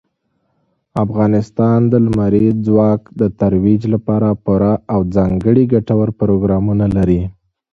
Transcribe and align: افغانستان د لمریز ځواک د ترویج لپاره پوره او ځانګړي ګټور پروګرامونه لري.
افغانستان 1.03 1.79
د 1.91 1.93
لمریز 2.05 2.55
ځواک 2.67 3.01
د 3.19 3.21
ترویج 3.39 3.81
لپاره 3.93 4.29
پوره 4.45 4.73
او 4.93 4.99
ځانګړي 5.15 5.63
ګټور 5.73 6.07
پروګرامونه 6.19 6.85
لري. 6.97 7.21